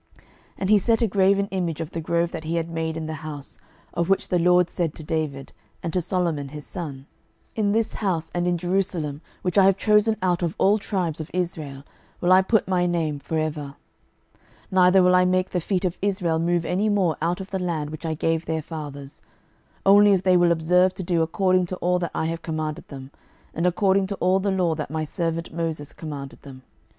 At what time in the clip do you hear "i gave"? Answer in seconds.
18.03-18.47